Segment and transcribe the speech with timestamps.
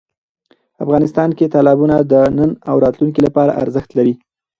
[0.83, 4.13] افغانستان کې تالابونه د نن او راتلونکي لپاره ارزښت لري.